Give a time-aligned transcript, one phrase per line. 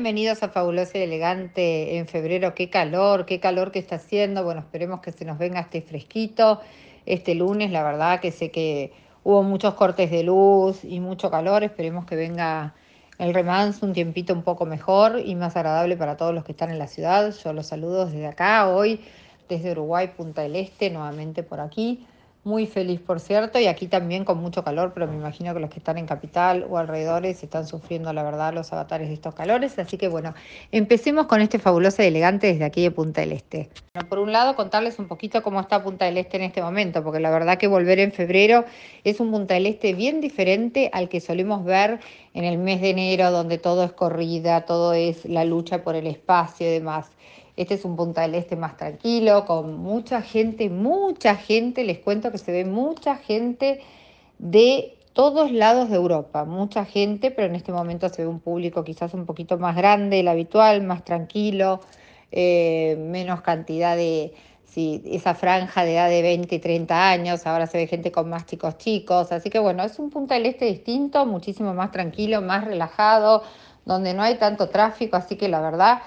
[0.00, 2.54] Bienvenidos a Fabuloso y Elegante en febrero.
[2.54, 4.42] Qué calor, qué calor que está haciendo.
[4.42, 6.62] Bueno, esperemos que se nos venga este fresquito.
[7.04, 8.94] Este lunes, la verdad que sé que
[9.24, 11.64] hubo muchos cortes de luz y mucho calor.
[11.64, 12.74] Esperemos que venga
[13.18, 16.70] el remanso un tiempito un poco mejor y más agradable para todos los que están
[16.70, 17.34] en la ciudad.
[17.44, 19.00] Yo los saludo desde acá hoy,
[19.50, 22.06] desde Uruguay, Punta del Este, nuevamente por aquí.
[22.42, 25.68] Muy feliz, por cierto, y aquí también con mucho calor, pero me imagino que los
[25.68, 29.78] que están en capital o alrededores están sufriendo, la verdad, los avatares de estos calores.
[29.78, 30.32] Así que bueno,
[30.72, 33.68] empecemos con este fabuloso y elegante desde aquí de Punta del Este.
[33.92, 37.04] Bueno, por un lado, contarles un poquito cómo está Punta del Este en este momento,
[37.04, 38.64] porque la verdad que volver en febrero
[39.04, 42.00] es un Punta del Este bien diferente al que solemos ver
[42.32, 46.06] en el mes de enero, donde todo es corrida, todo es la lucha por el
[46.06, 47.10] espacio y demás.
[47.56, 52.30] Este es un Punta del Este más tranquilo, con mucha gente, mucha gente, les cuento
[52.30, 53.80] que se ve mucha gente
[54.38, 58.84] de todos lados de Europa, mucha gente, pero en este momento se ve un público
[58.84, 61.80] quizás un poquito más grande del habitual, más tranquilo,
[62.32, 64.32] eh, menos cantidad de,
[64.64, 68.30] sí, esa franja de edad de 20 y 30 años, ahora se ve gente con
[68.30, 72.40] más chicos chicos, así que bueno, es un Punta del Este distinto, muchísimo más tranquilo,
[72.40, 73.42] más relajado,
[73.84, 75.98] donde no hay tanto tráfico, así que la verdad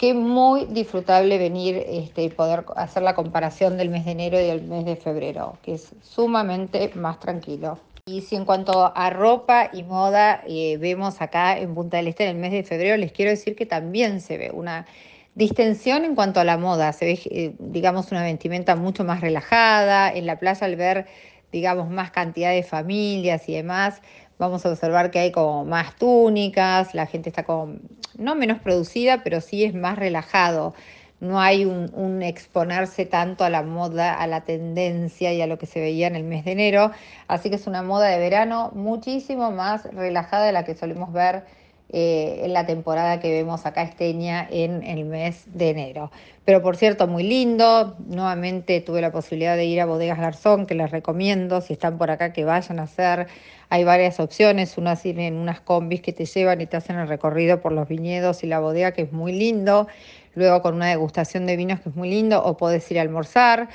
[0.00, 4.44] que muy disfrutable venir este, y poder hacer la comparación del mes de enero y
[4.44, 7.78] del mes de febrero, que es sumamente más tranquilo.
[8.06, 12.24] Y si en cuanto a ropa y moda eh, vemos acá en Punta del Este
[12.24, 14.86] en el mes de febrero, les quiero decir que también se ve una
[15.34, 20.10] distensión en cuanto a la moda, se ve, eh, digamos, una vestimenta mucho más relajada,
[20.10, 21.08] en la playa al ver,
[21.52, 24.00] digamos, más cantidad de familias y demás,
[24.38, 27.74] vamos a observar que hay como más túnicas, la gente está como,
[28.18, 30.74] no menos producida, pero sí es más relajado.
[31.20, 35.66] No hay un, exponerse tanto a la moda, a la tendencia y a lo que
[35.66, 36.92] se veía en el mes de enero.
[37.28, 41.44] Así que es una moda de verano muchísimo más relajada de la que solemos ver
[41.92, 46.10] eh, en la temporada que vemos acá esteña en el mes de enero.
[46.44, 47.96] Pero por cierto, muy lindo.
[48.06, 52.10] Nuevamente tuve la posibilidad de ir a Bodegas Garzón, que les recomiendo, si están por
[52.10, 53.28] acá, que vayan a hacer
[53.72, 57.60] hay varias opciones, unas tienen unas combis que te llevan y te hacen el recorrido
[57.60, 59.86] por los viñedos y la bodega, que es muy lindo,
[60.34, 63.68] luego con una degustación de vinos que es muy lindo, o podés ir a almorzar.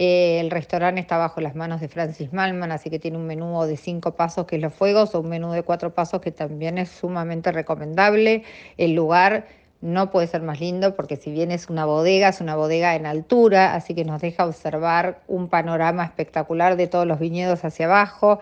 [0.00, 3.60] Eh, el restaurante está bajo las manos de Francis Malman, así que tiene un menú
[3.64, 6.78] de cinco pasos que es Los Fuegos o un menú de cuatro pasos que también
[6.78, 8.44] es sumamente recomendable.
[8.76, 9.48] El lugar
[9.80, 13.06] no puede ser más lindo porque si bien es una bodega, es una bodega en
[13.06, 18.38] altura, así que nos deja observar un panorama espectacular de todos los viñedos hacia abajo.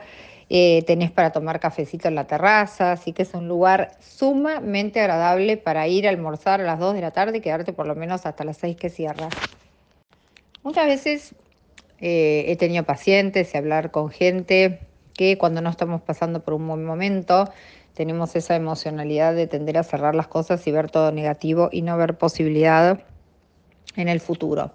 [0.51, 5.57] Eh, tenés para tomar cafecito en la terraza, así que es un lugar sumamente agradable
[5.57, 8.27] para ir a almorzar a las 2 de la tarde y quedarte por lo menos
[8.27, 9.31] hasta las 6 que cierra.
[10.63, 11.35] Muchas veces
[12.01, 14.81] eh, he tenido pacientes y hablar con gente
[15.15, 17.51] que cuando no estamos pasando por un buen momento
[17.95, 21.97] tenemos esa emocionalidad de tender a cerrar las cosas y ver todo negativo y no
[21.97, 23.01] ver posibilidad
[23.97, 24.73] en el futuro.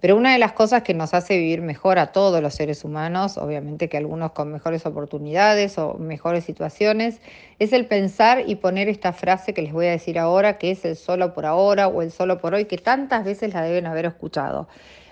[0.00, 3.38] Pero una de las cosas que nos hace vivir mejor a todos los seres humanos,
[3.38, 7.20] obviamente que algunos con mejores oportunidades o mejores situaciones,
[7.58, 10.84] es el pensar y poner esta frase que les voy a decir ahora, que es
[10.84, 14.06] el solo por ahora o el solo por hoy, que tantas veces la deben haber
[14.06, 14.68] escuchado.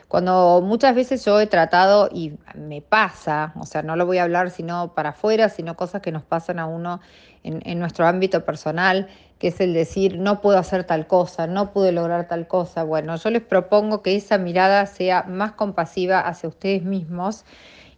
[0.08, 4.24] Cuando muchas veces yo he tratado y me pasa, o sea, no lo voy a
[4.24, 7.00] hablar sino para afuera, sino cosas que nos pasan a uno
[7.42, 11.72] en, en, nuestro ámbito personal, que es el decir, no puedo hacer tal cosa, no
[11.72, 12.84] pude lograr tal cosa.
[12.84, 17.44] Bueno, yo les propongo que esa mirada sea más compasiva hacia ustedes mismos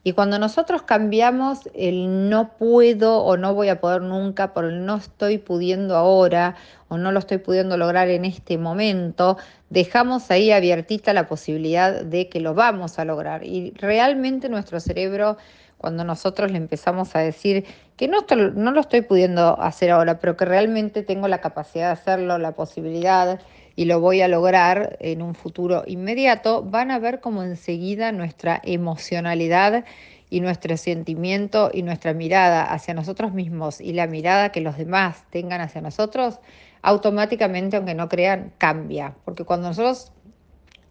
[0.06, 4.87] y cuando nosotros cambiamos el no puedo o no voy a poder nunca por el
[4.87, 6.55] no estoy pudiendo ahora
[6.87, 9.37] o no lo estoy pudiendo lograr en este momento,
[9.69, 13.43] dejamos ahí abiertita la posibilidad de que lo vamos a lograr.
[13.43, 15.39] Y realmente nuestro cerebro,
[15.78, 17.64] cuando nosotros le empezamos a decir
[17.97, 18.19] que no,
[18.54, 22.53] no lo estoy pudiendo hacer ahora, pero que realmente tengo la capacidad de hacerlo, la
[22.53, 23.41] posibilidad,
[23.76, 28.60] y lo voy a lograr en un futuro inmediato, van a ver como enseguida nuestra
[28.64, 29.84] emocionalidad
[30.31, 35.25] y nuestro sentimiento y nuestra mirada hacia nosotros mismos y la mirada que los demás
[35.31, 36.41] tengan hacia nosotros,
[36.82, 39.14] automáticamente, aunque no crean, cambia.
[39.25, 40.12] Porque cuando nosotros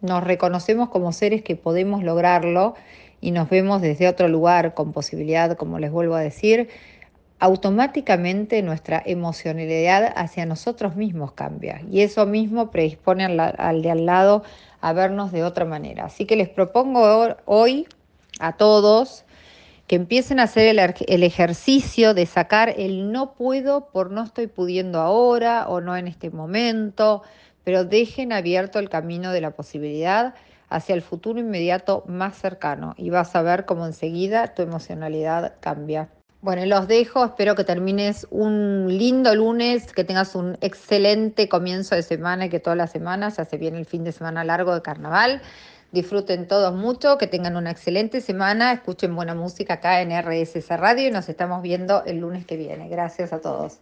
[0.02, 2.76] nos reconocemos como seres que podemos lograrlo
[3.26, 6.70] y nos vemos desde otro lugar con posibilidad, como les vuelvo a decir,
[7.40, 14.44] automáticamente nuestra emocionalidad hacia nosotros mismos cambia y eso mismo predispone al, de al lado
[14.80, 16.06] a vernos de otra manera.
[16.06, 17.88] Así que les propongo hoy
[18.40, 19.26] a todos
[19.88, 24.46] que empiecen a hacer el, el, ejercicio de sacar el no puedo por no estoy
[24.46, 27.24] pudiendo ahora o no en este momento,
[27.64, 30.36] pero dejen abierto el camino de la posibilidad
[30.70, 36.10] hacia el futuro inmediato más cercano y vas a ver cómo enseguida tu emocionalidad cambia.
[36.46, 42.04] Bueno, los dejo, espero que termines un lindo lunes, que tengas un excelente comienzo de
[42.04, 44.84] semana y que todas las semanas, ya se viene el fin de semana largo de
[44.84, 45.42] carnaval.
[45.92, 51.08] Disfruten todos mucho, que tengan una excelente semana, escuchen buena música acá en RSS Radio
[51.08, 52.90] y nos estamos viendo el lunes que viene.
[52.90, 53.74] Gracias a todos.